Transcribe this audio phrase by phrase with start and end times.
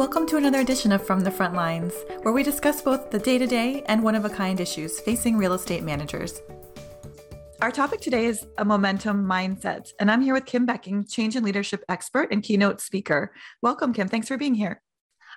[0.00, 1.92] Welcome to another edition of From the Front Lines,
[2.22, 5.36] where we discuss both the day to day and one of a kind issues facing
[5.36, 6.40] real estate managers.
[7.60, 11.44] Our topic today is a momentum mindset, and I'm here with Kim Becking, change and
[11.44, 13.34] leadership expert and keynote speaker.
[13.60, 14.08] Welcome, Kim.
[14.08, 14.80] Thanks for being here.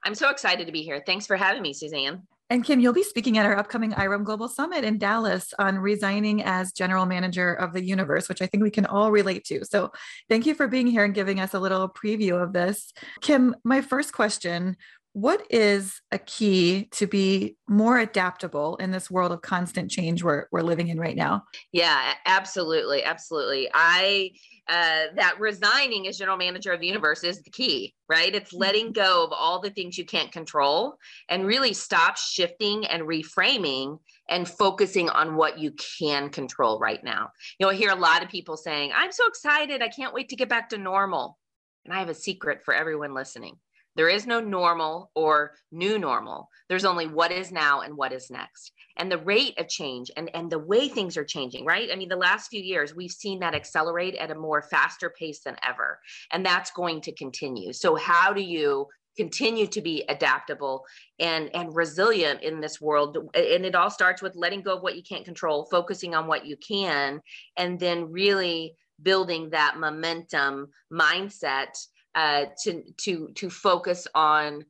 [0.06, 1.04] I'm so excited to be here.
[1.06, 2.26] Thanks for having me, Suzanne.
[2.54, 6.44] And Kim, you'll be speaking at our upcoming IREM Global Summit in Dallas on resigning
[6.44, 9.66] as general manager of the universe, which I think we can all relate to.
[9.66, 9.92] So
[10.30, 12.94] thank you for being here and giving us a little preview of this.
[13.22, 14.78] Kim, my first question
[15.14, 20.48] what is a key to be more adaptable in this world of constant change we're,
[20.52, 21.44] we're living in right now?
[21.72, 23.70] Yeah absolutely absolutely.
[23.74, 24.32] I
[24.68, 28.36] uh, that resigning as general manager of the universe is the key right?
[28.36, 29.02] It's letting mm-hmm.
[29.02, 30.98] go of all the things you can't control
[31.30, 33.98] and really stop shifting and reframing
[34.30, 37.30] and focusing on what you can control right now.
[37.60, 40.30] You know i hear a lot of people saying i'm so excited i can't wait
[40.30, 41.38] to get back to normal.
[41.86, 43.58] And i have a secret for everyone listening
[43.96, 46.50] there is no normal or new normal.
[46.70, 48.72] There's only what is now and what is next.
[48.98, 51.90] And the rate of change and, and the way things are changing, right?
[51.92, 55.42] I mean, the last few years, we've seen that accelerate at a more faster pace
[55.42, 56.00] than ever.
[56.32, 57.74] And that's going to continue.
[57.74, 60.86] So, how do you continue to be adaptable
[61.20, 64.96] and and resilient in this world and it all starts with letting go of what
[64.96, 67.22] you can't control focusing on what you can
[67.56, 71.78] and then really building that momentum mindset
[72.16, 74.66] uh, to to to focus on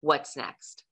[0.00, 0.84] what's next.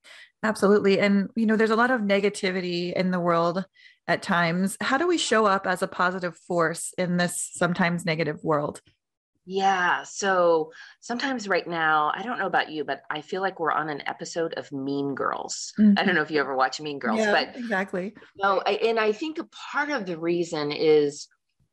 [0.42, 3.64] Absolutely, and you know, there's a lot of negativity in the world
[4.06, 4.76] at times.
[4.80, 8.80] How do we show up as a positive force in this sometimes negative world?
[9.46, 10.04] Yeah.
[10.04, 13.88] So sometimes right now, I don't know about you, but I feel like we're on
[13.88, 15.72] an episode of Mean Girls.
[15.76, 15.98] Mm-hmm.
[15.98, 18.14] I don't know if you ever watch Mean Girls, yeah, but exactly.
[18.40, 21.26] No, I, and I think a part of the reason is,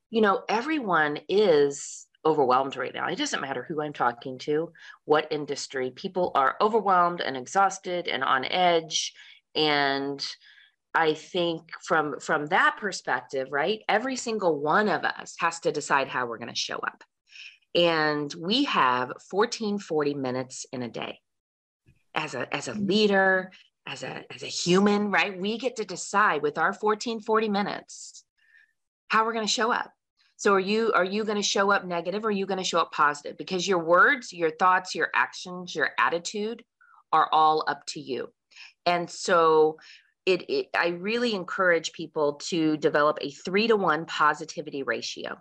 [0.10, 3.08] you know, everyone is overwhelmed right now.
[3.08, 4.74] It doesn't matter who I'm talking to,
[5.06, 5.92] what industry.
[5.92, 9.14] People are overwhelmed and exhausted and on edge.
[9.56, 10.24] And
[10.94, 13.80] I think from from that perspective, right?
[13.88, 17.02] Every single one of us has to decide how we're going to show up.
[17.74, 21.20] And we have 14 40 minutes in a day.
[22.14, 22.88] As a as a mm-hmm.
[22.88, 23.52] leader,
[23.86, 25.40] as a as a human, right?
[25.40, 28.26] We get to decide with our 14 40 minutes
[29.08, 29.92] how we're going to show up
[30.38, 32.64] so are you are you going to show up negative or are you going to
[32.64, 33.38] show up positive?
[33.38, 36.64] Because your words, your thoughts, your actions, your attitude
[37.12, 38.30] are all up to you.
[38.86, 39.78] And so
[40.28, 45.38] it, it I really encourage people to develop a 3 to 1 positivity ratio.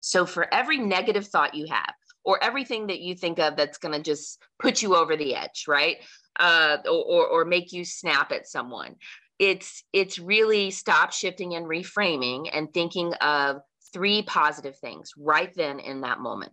[0.00, 1.94] So for every negative thought you have
[2.24, 5.64] or everything that you think of that's going to just put you over the edge,
[5.66, 5.96] right?
[6.38, 8.94] Uh, or, or make you snap at someone.
[9.40, 15.78] It's it's really stop shifting and reframing and thinking of three positive things right then
[15.80, 16.52] in that moment.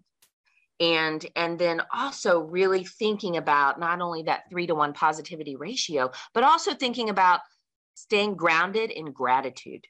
[0.80, 6.12] And and then also really thinking about not only that three to one positivity ratio
[6.34, 7.42] but also thinking about
[7.96, 9.86] staying grounded in gratitude.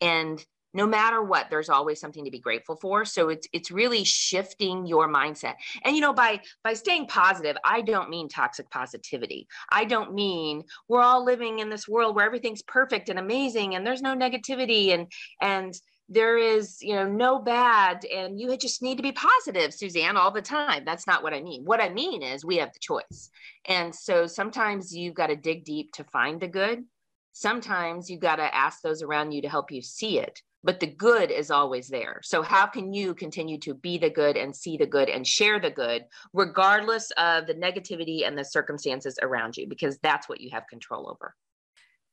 [0.00, 0.44] And
[0.76, 3.04] no matter what there's always something to be grateful for.
[3.04, 5.54] So it's it's really shifting your mindset.
[5.84, 9.48] And you know by by staying positive i don't mean toxic positivity.
[9.72, 13.86] I don't mean we're all living in this world where everything's perfect and amazing and
[13.86, 15.10] there's no negativity and
[15.40, 15.74] and
[16.08, 20.30] there is you know no bad and you just need to be positive suzanne all
[20.30, 20.84] the time.
[20.84, 21.64] That's not what i mean.
[21.64, 23.30] What i mean is we have the choice.
[23.66, 26.84] And so sometimes you've got to dig deep to find the good.
[27.32, 30.40] Sometimes you've got to ask those around you to help you see it.
[30.64, 32.20] But the good is always there.
[32.24, 35.60] So how can you continue to be the good and see the good and share
[35.60, 39.68] the good regardless of the negativity and the circumstances around you?
[39.68, 41.34] Because that's what you have control over.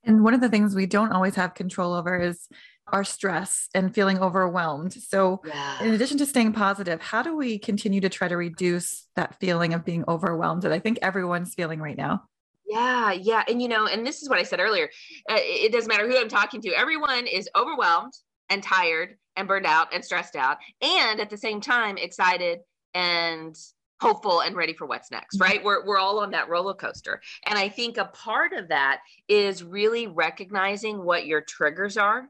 [0.03, 2.47] And one of the things we don't always have control over is
[2.87, 4.93] our stress and feeling overwhelmed.
[4.93, 5.83] So, yeah.
[5.83, 9.73] in addition to staying positive, how do we continue to try to reduce that feeling
[9.73, 12.23] of being overwhelmed that I think everyone's feeling right now?
[12.67, 13.43] Yeah, yeah.
[13.47, 14.89] And, you know, and this is what I said earlier
[15.29, 18.13] uh, it doesn't matter who I'm talking to, everyone is overwhelmed
[18.49, 22.59] and tired and burned out and stressed out, and at the same time, excited
[22.93, 23.55] and
[24.03, 25.43] hopeful and ready for what's next, mm-hmm.
[25.43, 25.63] right?
[25.63, 27.21] We're, we're all on that roller coaster.
[27.45, 32.29] And I think a part of that is really recognizing what your triggers are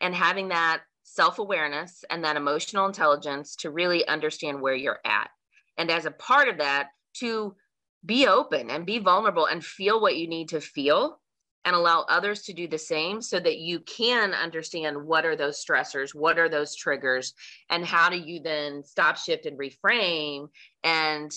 [0.00, 5.30] and having that self awareness and that emotional intelligence to really understand where you're at.
[5.76, 6.88] And as a part of that,
[7.18, 7.54] to
[8.04, 11.20] be open and be vulnerable and feel what you need to feel
[11.64, 15.64] and allow others to do the same so that you can understand what are those
[15.64, 17.32] stressors, what are those triggers,
[17.70, 20.48] and how do you then stop, shift, and reframe
[20.82, 21.32] and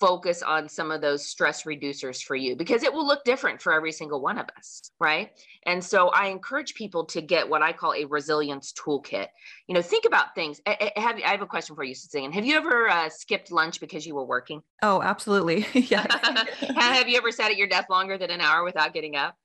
[0.00, 3.72] focus on some of those stress reducers for you because it will look different for
[3.72, 5.30] every single one of us, right?
[5.66, 9.26] And so I encourage people to get what I call a resilience toolkit.
[9.66, 10.60] You know, think about things.
[10.66, 12.32] I, I have, I have a question for you, Susan.
[12.32, 14.62] Have you ever uh, skipped lunch because you were working?
[14.82, 15.66] Oh, absolutely.
[15.74, 16.06] yeah.
[16.74, 19.36] have you ever sat at your desk longer than an hour without getting up?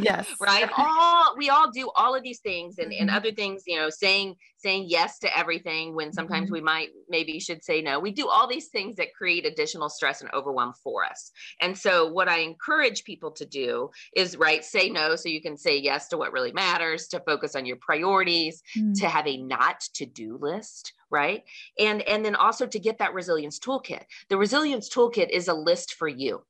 [0.00, 0.28] yes.
[0.40, 0.68] right.
[0.76, 3.02] All we all do all of these things and, mm-hmm.
[3.02, 6.54] and other things, you know, saying saying yes to everything when sometimes mm-hmm.
[6.54, 7.98] we might maybe should say no.
[8.00, 11.30] We do all these things that create additional stress and overwhelm for us.
[11.60, 15.56] And so what I encourage people to do is right, say no so you can
[15.56, 18.92] say yes to what really matters, to focus on your priorities, mm-hmm.
[18.94, 21.44] to have a not to do list right
[21.78, 25.94] and and then also to get that resilience toolkit the resilience toolkit is a list
[25.94, 26.42] for you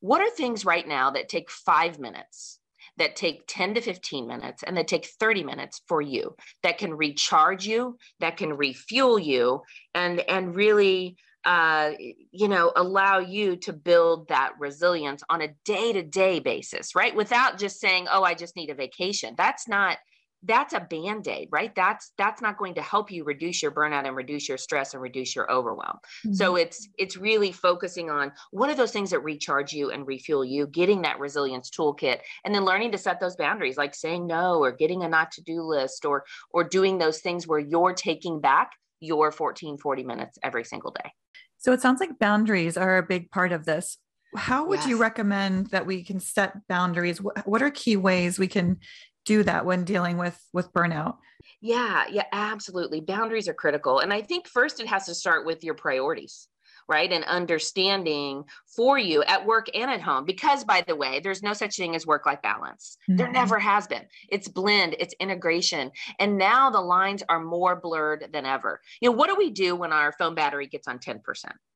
[0.00, 2.60] what are things right now that take five minutes
[2.96, 6.94] that take 10 to 15 minutes and that take 30 minutes for you that can
[6.94, 9.62] recharge you that can refuel you
[9.94, 11.92] and and really uh,
[12.30, 17.14] you know allow you to build that resilience on a day-to-day basis right?
[17.14, 19.34] Without just saying oh i just need a vacation.
[19.36, 19.98] That's not
[20.44, 21.74] that's a band-aid right?
[21.74, 25.02] That's that's not going to help you reduce your burnout and reduce your stress and
[25.02, 25.98] reduce your overwhelm.
[26.24, 26.34] Mm-hmm.
[26.34, 30.44] so it's it's really focusing on what are those things that recharge you and refuel
[30.44, 34.62] you getting that resilience toolkit and then learning to set those boundaries like saying no
[34.62, 38.40] or getting a not to do list or or doing those things where you're taking
[38.40, 41.10] back your 14 40 minutes every single day.
[41.58, 43.98] So it sounds like boundaries are a big part of this.
[44.36, 44.88] How would yes.
[44.88, 47.18] you recommend that we can set boundaries?
[47.18, 48.78] What are key ways we can
[49.24, 51.16] do that when dealing with with burnout?
[51.60, 53.00] Yeah yeah absolutely.
[53.00, 56.48] Boundaries are critical and i think first it has to start with your priorities
[56.88, 61.42] right and understanding for you at work and at home because by the way there's
[61.42, 63.16] no such thing as work life balance mm-hmm.
[63.16, 64.04] there never has been.
[64.28, 68.80] It's blend it's integration and now the lines are more blurred than ever.
[69.00, 71.20] You know what do we do when our phone battery gets on 10%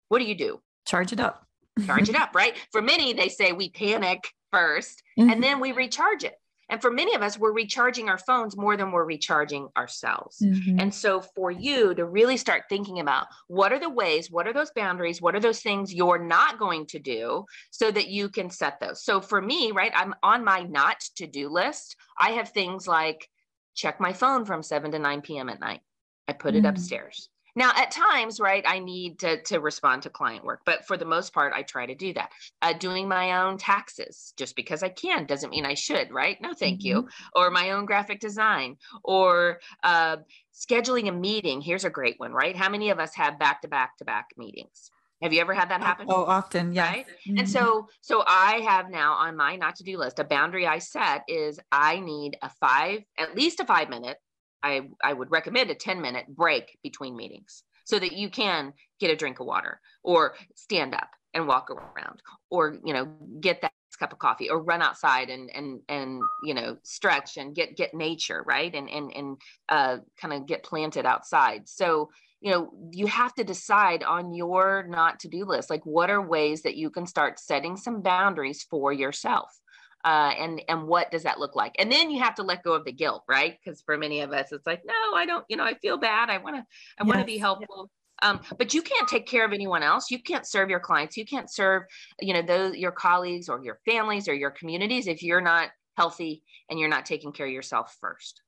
[0.08, 0.60] what do you do?
[0.86, 1.46] Charge it up.
[1.86, 2.56] Charge it up right?
[2.72, 5.30] For many they say we panic 1st mm-hmm.
[5.30, 6.34] and then we recharge it
[6.68, 10.38] and for many of us, we're recharging our phones more than we're recharging ourselves.
[10.42, 10.80] Mm-hmm.
[10.80, 14.52] And so for you to really start thinking about what are the ways, what are
[14.52, 18.50] those boundaries, what are those things you're not going to do so that you can
[18.50, 19.02] set those.
[19.02, 21.96] So for me, right, I'm on my not to do list.
[22.18, 23.28] I have things like
[23.74, 25.48] check my phone from 7 to 9 p.m.
[25.48, 25.80] at night.
[26.26, 26.66] I put mm-hmm.
[26.66, 27.30] it upstairs.
[27.58, 31.04] Now, at times, right, I need to, to respond to client work, but for the
[31.04, 32.30] most part, I try to do that.
[32.62, 36.40] Uh, doing my own taxes just because I can doesn't mean I should, right?
[36.40, 36.86] No, thank mm-hmm.
[36.86, 37.08] you.
[37.34, 40.18] Or my own graphic design or uh,
[40.54, 41.60] scheduling a meeting.
[41.60, 42.54] Here's a great one, right?
[42.54, 44.92] How many of us have back to back to back meetings?
[45.20, 46.06] Have you ever had that happen?
[46.08, 46.88] Oh, often, yeah.
[46.88, 47.06] Right?
[47.26, 47.38] Mm-hmm.
[47.38, 50.78] And so, so I have now on my not to do list a boundary I
[50.78, 54.18] set is I need a five, at least a five minute
[54.62, 59.10] I, I would recommend a 10 minute break between meetings so that you can get
[59.10, 63.06] a drink of water or stand up and walk around or you know
[63.40, 67.54] get that cup of coffee or run outside and and and you know stretch and
[67.54, 68.74] get get nature right?
[68.74, 69.36] And and and
[69.68, 71.68] uh, kind of get planted outside.
[71.68, 72.10] So
[72.40, 76.22] you know you have to decide on your not to do list like what are
[76.22, 79.60] ways that you can start setting some boundaries for yourself
[80.08, 81.76] uh, and and what does that look like?
[81.78, 83.58] And then you have to let go of the guilt right?
[83.62, 86.30] Because for many of us it's like no i don't you know i feel bad.
[86.30, 86.64] I want to
[86.98, 87.90] i want to be helpful.
[88.22, 90.10] Um, but you can't take care of anyone else.
[90.10, 91.16] You can't serve your clients.
[91.18, 91.82] You can't serve
[92.20, 95.68] you know those your colleagues or your families or your communities if you're not
[95.98, 98.40] healthy and you're not taking care of yourself first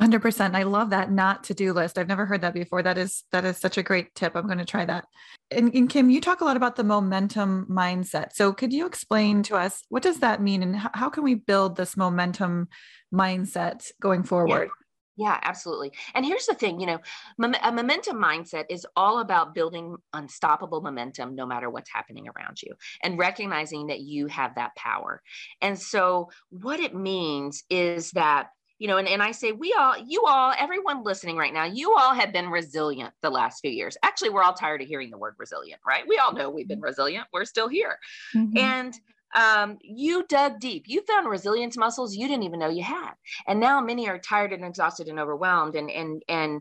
[0.00, 1.98] 100% i love that not to do list.
[1.98, 2.82] I've never heard that before.
[2.82, 4.34] That is that is such a great tip.
[4.34, 5.04] I'm going to try that.
[5.50, 8.32] And, and, kim you talk a lot about the momentum mindset.
[8.32, 10.62] So could you explain to us what does that mean?
[10.62, 12.68] And how, can we build this momentum
[13.12, 14.64] mindset going forward?
[14.64, 14.68] Yeah.
[15.18, 15.92] Yeah, absolutely.
[16.14, 16.98] And here's the thing, you know,
[17.62, 22.74] a momentum mindset is all about building unstoppable momentum no matter what's happening around you
[23.02, 25.20] and recognizing that you have that power.
[25.60, 28.48] And so what it means is that
[28.82, 31.94] you know, and, and I say, we all, you all, everyone listening right now, you
[31.94, 33.96] all have been resilient the last few years.
[34.02, 36.02] Actually, we're all tired of hearing the word resilient, right?
[36.08, 37.28] We all know we've been resilient.
[37.32, 37.96] We're still here.
[38.34, 38.58] Mm-hmm.
[38.58, 38.94] And
[39.36, 40.86] um, you dug deep.
[40.88, 43.12] You found resilience muscles you didn't even know you had.
[43.46, 46.60] And now many are tired and exhausted and overwhelmed and and and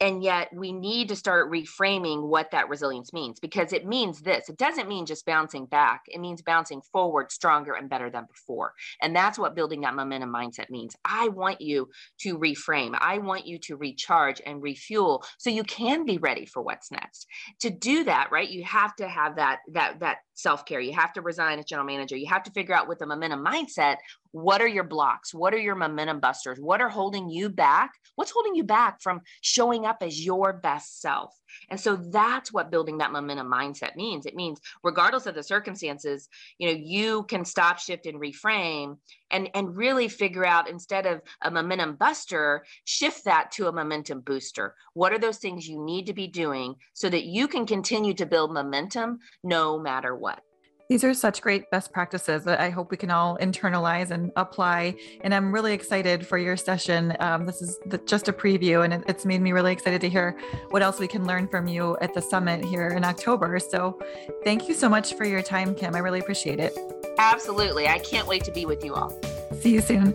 [0.00, 4.48] and yet we need to start reframing what that resilience means because it means this
[4.48, 8.72] it doesn't mean just bouncing back it means bouncing forward stronger and better than before
[9.02, 10.94] and that's what building that momentum mindset means.
[11.04, 11.88] I want you
[12.20, 16.62] to reframe i want you to recharge and refuel so you can be ready for
[16.62, 17.26] what's next.
[17.60, 20.80] To do that right you have to have that that that self-care.
[20.80, 22.16] You have to resign as general manager.
[22.16, 23.96] You have to figure out with the momentum mindset
[24.32, 25.34] what are your blocks?
[25.34, 26.58] What are your momentum busters?
[26.60, 27.92] What are holding you back?
[28.14, 31.34] What's holding you back from showing up as your best self
[31.68, 34.26] And so that's what building that momentum mindset means.
[34.26, 36.28] It means regardless of the circumstances,
[36.58, 38.98] you know, you can stop, shift, and reframe
[39.30, 44.20] and, and really figure out instead of a momentum buster, shift that to a momentum
[44.20, 44.74] booster.
[44.94, 48.26] What are those things you need to be doing so that you can continue to
[48.26, 50.42] build momentum no matter what?
[50.90, 54.96] These are such great best practices that I hope we can all internalize and apply.
[55.20, 57.16] And I'm really excited for your session.
[57.20, 60.08] Um, this is the, just a preview, and it, it's made me really excited to
[60.08, 60.36] hear
[60.70, 63.60] what else we can learn from you at the summit here in October.
[63.60, 64.00] So
[64.42, 65.94] thank you so much for your time, Kim.
[65.94, 66.76] I really appreciate it.
[67.18, 67.86] Absolutely.
[67.86, 69.16] I can't wait to be with you all.
[69.60, 70.12] See you soon.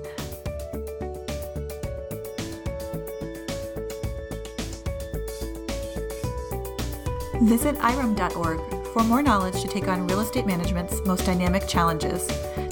[7.44, 12.26] Visit IREM.org for more knowledge to take on real estate management's most dynamic challenges.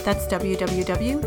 [0.06, 1.24] That's www.irem.org.